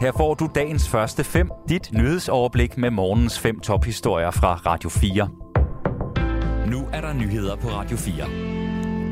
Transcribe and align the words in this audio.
Her 0.00 0.12
får 0.12 0.34
du 0.34 0.48
dagens 0.54 0.88
første 0.88 1.24
fem, 1.24 1.50
dit 1.68 1.92
nyhedsoverblik 1.92 2.78
med 2.78 2.90
morgens 2.90 3.38
fem 3.38 3.60
tophistorier 3.60 4.30
fra 4.30 4.54
Radio 4.54 4.88
4. 4.88 5.28
Nu 6.70 6.84
er 6.92 7.00
der 7.00 7.12
nyheder 7.12 7.56
på 7.56 7.68
Radio 7.68 7.96
4. 7.96 8.14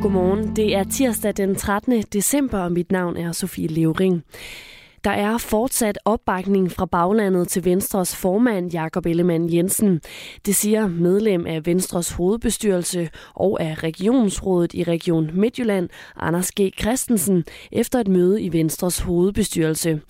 Godmorgen. 0.02 0.56
Det 0.56 0.74
er 0.74 0.84
tirsdag 0.84 1.36
den 1.36 1.56
13. 1.56 2.02
december, 2.02 2.58
og 2.58 2.72
mit 2.72 2.92
navn 2.92 3.16
er 3.16 3.32
Sofie 3.32 3.66
Levering. 3.66 4.24
Der 5.04 5.10
er 5.10 5.38
fortsat 5.38 5.98
opbakning 6.04 6.72
fra 6.72 6.86
baglandet 6.86 7.48
til 7.48 7.64
Venstres 7.64 8.16
formand 8.16 8.72
Jakob 8.72 9.06
Ellemann 9.06 9.52
Jensen. 9.52 10.00
Det 10.46 10.56
siger 10.56 10.86
medlem 10.86 11.46
af 11.46 11.66
Venstres 11.66 12.12
hovedbestyrelse 12.12 13.10
og 13.34 13.62
af 13.62 13.82
regionsrådet 13.82 14.74
i 14.74 14.82
Region 14.82 15.30
Midtjylland, 15.32 15.88
Anders 16.16 16.52
G. 16.60 16.72
Christensen, 16.80 17.44
efter 17.72 18.00
et 18.00 18.08
møde 18.08 18.42
i 18.42 18.52
Venstres 18.52 18.98
hovedbestyrelse. 18.98 20.00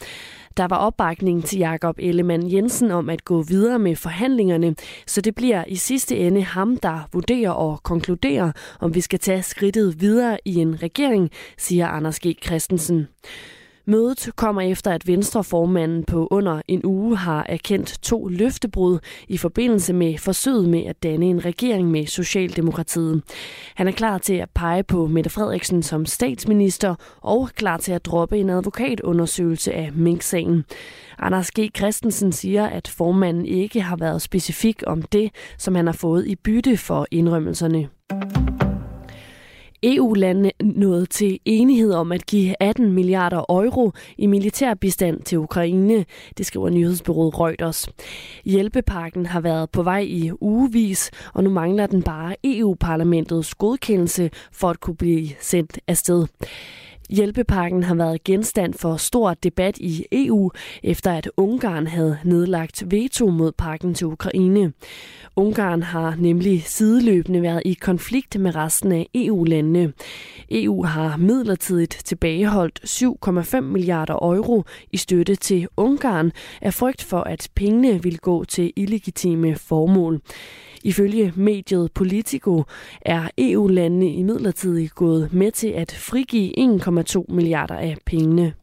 Der 0.56 0.68
var 0.68 0.76
opbakning 0.76 1.44
til 1.44 1.58
Jakob 1.58 1.96
Ellemann 1.98 2.52
Jensen 2.52 2.90
om 2.90 3.10
at 3.10 3.24
gå 3.24 3.42
videre 3.42 3.78
med 3.78 3.96
forhandlingerne, 3.96 4.74
så 5.06 5.20
det 5.20 5.34
bliver 5.34 5.64
i 5.68 5.76
sidste 5.76 6.16
ende 6.16 6.42
ham, 6.42 6.76
der 6.76 7.08
vurderer 7.12 7.50
og 7.50 7.82
konkluderer, 7.82 8.52
om 8.80 8.94
vi 8.94 9.00
skal 9.00 9.18
tage 9.18 9.42
skridtet 9.42 10.00
videre 10.00 10.38
i 10.44 10.54
en 10.54 10.82
regering, 10.82 11.30
siger 11.58 11.88
Anders 11.88 12.20
G. 12.20 12.38
Christensen. 12.44 13.08
Mødet 13.88 14.30
kommer 14.36 14.62
efter, 14.62 14.90
at 14.90 15.06
Venstreformanden 15.06 16.04
på 16.04 16.28
under 16.30 16.62
en 16.68 16.80
uge 16.84 17.16
har 17.16 17.46
erkendt 17.48 17.98
to 18.02 18.28
løftebrud 18.28 18.98
i 19.28 19.36
forbindelse 19.36 19.92
med 19.92 20.18
forsøget 20.18 20.68
med 20.68 20.84
at 20.84 21.02
danne 21.02 21.26
en 21.26 21.44
regering 21.44 21.90
med 21.90 22.06
Socialdemokratiet. 22.06 23.22
Han 23.74 23.88
er 23.88 23.92
klar 23.92 24.18
til 24.18 24.34
at 24.34 24.50
pege 24.54 24.82
på 24.82 25.06
Mette 25.06 25.30
Frederiksen 25.30 25.82
som 25.82 26.06
statsminister 26.06 26.94
og 27.20 27.48
klar 27.54 27.76
til 27.76 27.92
at 27.92 28.06
droppe 28.06 28.38
en 28.38 28.50
advokatundersøgelse 28.50 29.72
af 29.72 29.92
Mink-sagen. 29.92 30.64
Anders 31.18 31.50
G. 31.50 31.70
Christensen 31.76 32.32
siger, 32.32 32.66
at 32.66 32.88
formanden 32.88 33.46
ikke 33.46 33.80
har 33.80 33.96
været 33.96 34.22
specifik 34.22 34.82
om 34.86 35.02
det, 35.02 35.30
som 35.58 35.74
han 35.74 35.86
har 35.86 35.92
fået 35.92 36.26
i 36.26 36.36
bytte 36.36 36.76
for 36.76 37.06
indrømmelserne. 37.10 37.88
EU-landene 39.82 40.52
nåede 40.60 41.06
til 41.06 41.38
enighed 41.44 41.92
om 41.92 42.12
at 42.12 42.26
give 42.26 42.54
18 42.60 42.92
milliarder 42.92 43.44
euro 43.48 43.92
i 44.18 44.26
militær 44.26 44.74
bistand 44.74 45.22
til 45.22 45.38
Ukraine, 45.38 46.04
det 46.38 46.46
skriver 46.46 46.70
nyhedsbyrået 46.70 47.40
Reuters. 47.40 47.88
Hjælpepakken 48.44 49.26
har 49.26 49.40
været 49.40 49.70
på 49.70 49.82
vej 49.82 50.00
i 50.00 50.30
ugevis, 50.40 51.10
og 51.34 51.44
nu 51.44 51.50
mangler 51.50 51.86
den 51.86 52.02
bare 52.02 52.36
EU-parlamentets 52.44 53.54
godkendelse 53.54 54.30
for 54.52 54.70
at 54.70 54.80
kunne 54.80 54.96
blive 54.96 55.28
sendt 55.40 55.78
afsted. 55.88 56.26
Hjælpepakken 57.10 57.82
har 57.82 57.94
været 57.94 58.24
genstand 58.24 58.74
for 58.74 58.96
stor 58.96 59.34
debat 59.34 59.78
i 59.78 60.04
EU, 60.12 60.50
efter 60.82 61.12
at 61.12 61.30
Ungarn 61.36 61.86
havde 61.86 62.18
nedlagt 62.24 62.84
veto 62.90 63.30
mod 63.30 63.52
pakken 63.52 63.94
til 63.94 64.06
Ukraine. 64.06 64.72
Ungarn 65.36 65.82
har 65.82 66.14
nemlig 66.18 66.62
sideløbende 66.62 67.42
været 67.42 67.62
i 67.64 67.72
konflikt 67.72 68.40
med 68.40 68.56
resten 68.56 68.92
af 68.92 69.08
EU-landene. 69.14 69.92
EU 70.50 70.84
har 70.84 71.16
midlertidigt 71.16 72.02
tilbageholdt 72.04 72.80
7,5 73.54 73.60
milliarder 73.60 74.14
euro 74.14 74.64
i 74.92 74.96
støtte 74.96 75.36
til 75.36 75.68
Ungarn 75.76 76.32
af 76.62 76.74
frygt 76.74 77.02
for, 77.02 77.20
at 77.20 77.48
pengene 77.54 78.02
vil 78.02 78.18
gå 78.18 78.44
til 78.44 78.72
illegitime 78.76 79.56
formål. 79.56 80.20
Ifølge 80.84 81.32
mediet 81.36 81.92
Politico 81.92 82.64
er 83.00 83.28
EU-landene 83.38 84.12
i 84.12 84.22
midlertid 84.22 84.88
gået 84.88 85.32
med 85.32 85.52
til 85.52 85.68
at 85.68 85.92
frigive 85.92 86.58
1,2 86.58 87.24
milliarder 87.34 87.74
af 87.74 87.96
pengene. 88.06 88.54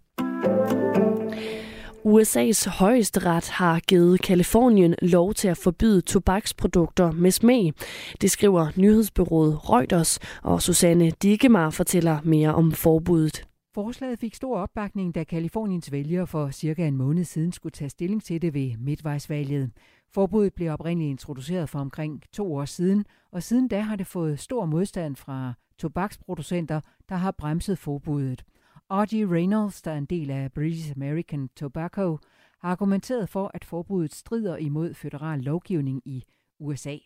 USA's 2.06 2.70
højesteret 2.70 3.50
har 3.50 3.80
givet 3.80 4.22
Kalifornien 4.22 4.96
lov 5.02 5.34
til 5.34 5.48
at 5.48 5.58
forbyde 5.58 6.02
tobaksprodukter 6.02 7.12
med 7.12 7.32
smag. 7.32 7.74
Det 8.22 8.32
skriver 8.32 8.68
nyhedsbyrået 8.76 9.70
Reuters, 9.70 10.20
og 10.44 10.62
Susanne 10.62 11.10
Dikemar 11.10 11.70
fortæller 11.70 12.18
mere 12.24 12.56
om 12.56 12.72
forbuddet. 12.72 13.46
Forslaget 13.76 14.20
fik 14.20 14.36
stor 14.36 14.58
opbakning, 14.58 15.16
da 15.16 15.24
Kaliforniens 15.24 15.92
vælgere 15.92 16.28
for 16.28 16.52
cirka 16.52 16.88
en 16.88 16.98
måned 16.98 17.24
siden 17.24 17.52
skulle 17.52 17.72
tage 17.72 17.90
stilling 17.90 18.24
til 18.24 18.42
det 18.42 18.54
ved 18.54 18.72
midtvejsvalget. 18.80 19.72
Forbuddet 20.16 20.54
blev 20.54 20.72
oprindeligt 20.72 21.10
introduceret 21.10 21.70
for 21.70 21.80
omkring 21.80 22.24
to 22.34 22.56
år 22.56 22.66
siden, 22.66 23.06
og 23.32 23.44
siden 23.44 23.68
da 23.68 23.80
har 23.80 23.96
det 23.96 24.08
fået 24.08 24.40
stor 24.40 24.66
modstand 24.66 25.16
fra 25.16 25.54
tobaksproducenter, 25.78 26.82
der 27.10 27.16
har 27.16 27.32
bremset 27.32 27.78
forbuddet. 27.78 28.46
R.G. 28.92 29.32
Reynolds, 29.32 29.82
der 29.82 29.92
er 29.92 29.98
en 29.98 30.06
del 30.06 30.32
af 30.32 30.52
British 30.52 30.92
American 30.96 31.50
Tobacco, 31.56 32.18
har 32.60 32.70
argumenteret 32.70 33.30
for, 33.30 33.52
at 33.54 33.66
forbuddet 33.66 34.14
strider 34.14 34.58
imod 34.58 34.94
federal 34.94 35.40
lovgivning 35.40 36.02
i 36.06 36.24
USA. 36.60 36.98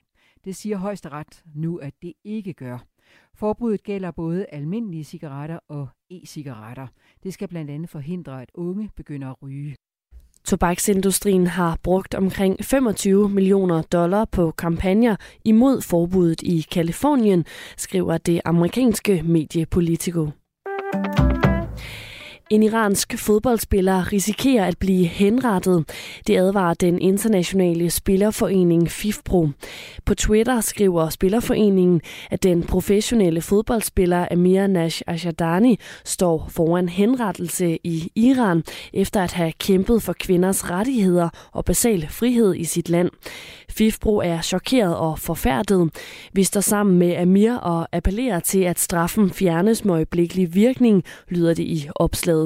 Det 0.43 0.55
siger 0.55 0.77
højesteret 0.77 1.43
nu, 1.55 1.77
at 1.77 1.93
det 2.01 2.13
ikke 2.23 2.53
gør. 2.53 2.77
Forbuddet 3.33 3.83
gælder 3.83 4.11
både 4.11 4.45
almindelige 4.45 5.03
cigaretter 5.03 5.59
og 5.67 5.87
e-cigaretter. 6.09 6.87
Det 7.23 7.33
skal 7.33 7.47
blandt 7.47 7.71
andet 7.71 7.89
forhindre, 7.89 8.41
at 8.41 8.51
unge 8.53 8.89
begynder 8.95 9.29
at 9.29 9.41
ryge. 9.43 9.75
Tobaksindustrien 10.45 11.47
har 11.47 11.77
brugt 11.83 12.15
omkring 12.15 12.63
25 12.63 13.29
millioner 13.29 13.81
dollar 13.81 14.25
på 14.25 14.51
kampagner 14.51 15.15
imod 15.45 15.81
forbuddet 15.81 16.41
i 16.41 16.65
Kalifornien, 16.71 17.45
skriver 17.77 18.17
det 18.17 18.41
amerikanske 18.45 19.21
medie 19.23 19.65
Politico. 19.65 20.29
En 22.51 22.63
iransk 22.63 23.17
fodboldspiller 23.17 24.13
risikerer 24.13 24.65
at 24.65 24.77
blive 24.77 25.05
henrettet. 25.05 25.85
Det 26.27 26.37
advarer 26.37 26.73
den 26.73 26.99
internationale 26.99 27.89
spillerforening 27.89 28.91
FIFPro. 28.91 29.49
På 30.05 30.15
Twitter 30.15 30.61
skriver 30.61 31.09
spillerforeningen, 31.09 32.01
at 32.31 32.43
den 32.43 32.63
professionelle 32.63 33.41
fodboldspiller 33.41 34.27
Amir 34.31 34.67
Nash 34.67 35.01
Ashadani 35.07 35.79
står 36.05 36.47
foran 36.49 36.89
henrettelse 36.89 37.77
i 37.83 38.11
Iran, 38.15 38.63
efter 38.93 39.21
at 39.21 39.31
have 39.31 39.51
kæmpet 39.59 40.03
for 40.03 40.13
kvinders 40.13 40.69
rettigheder 40.69 41.29
og 41.51 41.65
basal 41.65 42.07
frihed 42.09 42.55
i 42.55 42.63
sit 42.63 42.89
land. 42.89 43.09
FIFPro 43.69 44.17
er 44.17 44.41
chokeret 44.41 44.95
og 44.97 45.19
forfærdet. 45.19 45.89
Vi 46.33 46.43
står 46.43 46.61
sammen 46.61 46.99
med 46.99 47.15
Amir 47.15 47.53
og 47.53 47.87
appellerer 47.91 48.39
til, 48.39 48.59
at 48.59 48.79
straffen 48.79 49.29
fjernes 49.31 49.85
med 49.85 49.93
øjeblikkelig 49.93 50.55
virkning, 50.55 51.03
lyder 51.29 51.53
det 51.53 51.63
i 51.63 51.89
opslaget. 51.95 52.38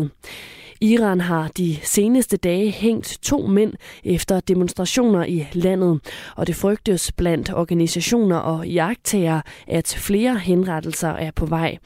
Iran 0.81 1.21
har 1.21 1.47
de 1.47 1.77
seneste 1.83 2.37
dage 2.37 2.71
hængt 2.71 3.17
to 3.21 3.47
mænd 3.47 3.73
efter 4.03 4.39
demonstrationer 4.39 5.25
i 5.25 5.47
landet, 5.53 5.99
og 6.35 6.47
det 6.47 6.55
frygtes 6.55 7.11
blandt 7.11 7.53
organisationer 7.53 8.37
og 8.37 8.67
jagttager, 8.67 9.41
at 9.67 9.95
flere 9.99 10.37
henrettelser 10.37 11.09
er 11.09 11.31
på 11.31 11.45
vej. 11.45 11.77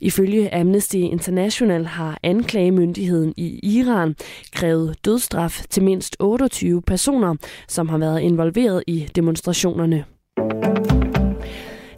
Ifølge 0.00 0.54
Amnesty 0.54 0.96
International 0.96 1.86
har 1.86 2.18
anklagemyndigheden 2.22 3.34
i 3.36 3.60
Iran 3.62 4.16
krævet 4.52 4.96
dødsstraf 5.04 5.62
til 5.70 5.82
mindst 5.82 6.16
28 6.20 6.82
personer, 6.82 7.34
som 7.68 7.88
har 7.88 7.98
været 7.98 8.20
involveret 8.20 8.84
i 8.86 9.08
demonstrationerne. 9.14 10.04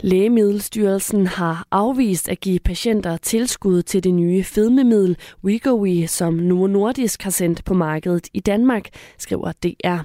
Lægemiddelstyrelsen 0.07 1.27
har 1.27 1.67
afvist 1.71 2.29
at 2.29 2.41
give 2.41 2.59
patienter 2.59 3.17
tilskud 3.17 3.83
til 3.83 4.05
det 4.05 4.15
nye 4.15 4.45
fedmemiddel 4.45 5.17
Wegovy, 5.45 6.07
som 6.07 6.35
Novo 6.35 6.67
Nordisk 6.67 7.23
har 7.23 7.31
sendt 7.31 7.65
på 7.65 7.75
markedet 7.75 8.29
i 8.35 8.41
Danmark, 8.41 8.89
skriver 9.19 9.53
DR. 9.53 9.99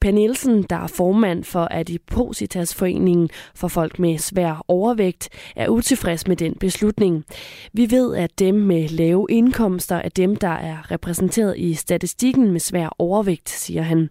Per 0.00 0.10
Nielsen, 0.10 0.62
der 0.62 0.76
er 0.76 0.86
formand 0.86 1.44
for 1.44 1.68
Adipositasforeningen 1.70 3.30
for 3.54 3.68
folk 3.68 3.98
med 3.98 4.18
svær 4.18 4.64
overvægt, 4.68 5.28
er 5.56 5.68
utilfreds 5.68 6.26
med 6.26 6.36
den 6.36 6.54
beslutning. 6.60 7.24
Vi 7.72 7.90
ved, 7.90 8.16
at 8.16 8.38
dem 8.38 8.54
med 8.54 8.88
lave 8.88 9.26
indkomster 9.30 9.96
er 9.96 10.08
dem, 10.08 10.36
der 10.36 10.48
er 10.48 10.90
repræsenteret 10.90 11.58
i 11.58 11.74
statistikken 11.74 12.50
med 12.50 12.60
svær 12.60 12.88
overvægt, 12.98 13.50
siger 13.50 13.82
han. 13.82 14.10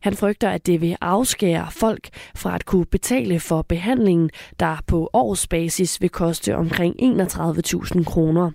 Han 0.00 0.14
frygter, 0.14 0.50
at 0.50 0.66
det 0.66 0.80
vil 0.80 0.96
afskære 1.00 1.68
folk 1.70 2.08
fra 2.34 2.54
at 2.54 2.66
kunne 2.66 2.86
betale 2.86 3.40
for 3.40 3.62
behandlingen, 3.62 4.30
der 4.60 4.76
på 4.86 5.10
årsbasis 5.12 6.00
vil 6.00 6.10
koste 6.10 6.56
omkring 6.56 6.94
31.000 7.02 8.04
kroner. 8.04 8.50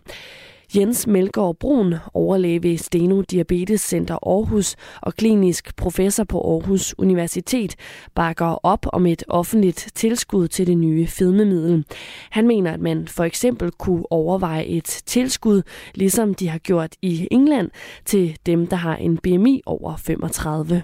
Jens 0.76 1.08
Melgaard 1.08 1.56
Brun, 1.56 1.96
overlæge 2.14 2.64
ved 2.64 2.78
Steno 2.78 3.22
Diabetes 3.22 3.82
Center 3.82 4.16
Aarhus 4.16 4.76
og 5.02 5.14
klinisk 5.14 5.76
professor 5.76 6.24
på 6.24 6.54
Aarhus 6.54 6.96
Universitet, 6.98 7.76
bakker 8.16 8.66
op 8.66 8.86
om 8.94 9.06
et 9.06 9.24
offentligt 9.28 9.92
tilskud 9.96 10.48
til 10.48 10.68
det 10.68 10.78
nye 10.78 11.08
fedmemiddel. 11.08 11.86
Han 12.30 12.48
mener, 12.48 12.72
at 12.72 12.80
man 12.80 13.08
for 13.08 13.24
eksempel 13.24 13.72
kunne 13.72 14.12
overveje 14.12 14.66
et 14.66 15.02
tilskud, 15.06 15.62
ligesom 15.96 16.34
de 16.34 16.50
har 16.50 16.60
gjort 16.60 16.96
i 17.02 17.28
England, 17.32 17.70
til 18.06 18.38
dem, 18.46 18.68
der 18.68 18.78
har 18.78 18.96
en 18.96 19.18
BMI 19.18 19.62
over 19.66 19.96
35. 19.96 20.84